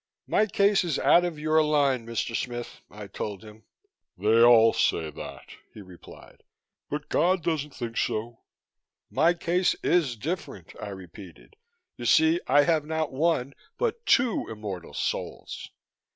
[0.25, 2.35] "My case is out of your line, Mr.
[2.35, 3.65] Smith," I told him.
[4.17, 6.41] "They all say that," he replied,
[6.89, 8.39] "but God doesn't think so."
[9.11, 11.55] "My case is different," I repeated.
[11.97, 15.69] "You see, I have not one but two immortal souls."